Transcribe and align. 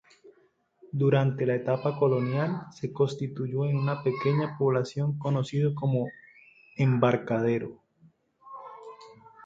Durante 0.91 1.45
la 1.45 1.53
etapa 1.53 1.95
colonial, 1.99 2.63
se 2.71 2.91
constituyó 2.91 3.65
en 3.65 3.77
una 3.77 4.01
pequeña 4.01 4.57
población 4.57 5.19
conocido 5.19 5.75
como 5.75 6.07
"Embarcadero". 6.75 7.79